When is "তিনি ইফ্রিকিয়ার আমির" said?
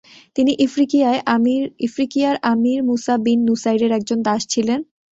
0.35-2.79